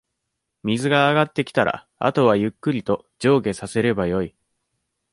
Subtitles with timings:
[0.63, 4.35] 水が上がってきたら、あとはゆっくりと、上下させればよい。